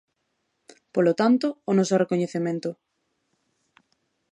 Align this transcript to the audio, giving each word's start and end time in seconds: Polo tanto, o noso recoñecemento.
Polo 0.93 1.13
tanto, 1.21 1.47
o 1.69 1.71
noso 1.77 1.99
recoñecemento. 2.03 2.69